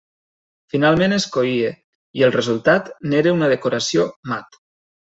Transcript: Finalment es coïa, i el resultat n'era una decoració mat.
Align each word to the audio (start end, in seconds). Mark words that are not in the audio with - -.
Finalment 0.73 1.13
es 1.17 1.27
coïa, 1.35 1.69
i 2.21 2.27
el 2.31 2.35
resultat 2.39 2.93
n'era 3.13 3.37
una 3.39 3.55
decoració 3.57 4.11
mat. 4.35 4.63